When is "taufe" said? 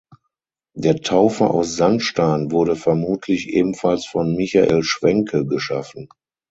1.01-1.47